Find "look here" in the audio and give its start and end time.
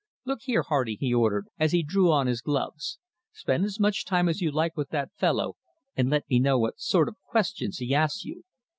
0.25-0.63